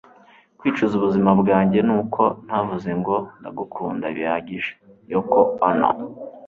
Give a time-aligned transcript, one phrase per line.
[0.59, 4.71] kwicuza ubuzima bwanjye ni uko ntavuze ngo 'ndagukunda' bihagije.-
[5.11, 5.89] yoko ono